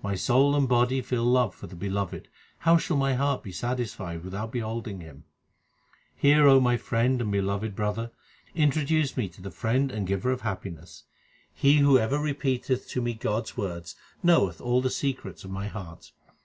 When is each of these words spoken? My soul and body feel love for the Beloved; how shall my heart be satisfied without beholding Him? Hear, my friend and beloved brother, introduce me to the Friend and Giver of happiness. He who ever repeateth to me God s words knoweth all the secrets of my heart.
My 0.00 0.14
soul 0.14 0.54
and 0.54 0.68
body 0.68 1.02
feel 1.02 1.24
love 1.24 1.52
for 1.52 1.66
the 1.66 1.74
Beloved; 1.74 2.28
how 2.58 2.76
shall 2.76 2.96
my 2.96 3.14
heart 3.14 3.42
be 3.42 3.50
satisfied 3.50 4.22
without 4.22 4.52
beholding 4.52 5.00
Him? 5.00 5.24
Hear, 6.14 6.60
my 6.60 6.76
friend 6.76 7.20
and 7.20 7.32
beloved 7.32 7.74
brother, 7.74 8.12
introduce 8.54 9.16
me 9.16 9.28
to 9.28 9.42
the 9.42 9.50
Friend 9.50 9.90
and 9.90 10.06
Giver 10.06 10.30
of 10.30 10.42
happiness. 10.42 11.02
He 11.52 11.78
who 11.78 11.98
ever 11.98 12.16
repeateth 12.20 12.86
to 12.90 13.02
me 13.02 13.14
God 13.14 13.42
s 13.46 13.56
words 13.56 13.96
knoweth 14.22 14.60
all 14.60 14.80
the 14.80 14.88
secrets 14.88 15.42
of 15.42 15.50
my 15.50 15.66
heart. 15.66 16.12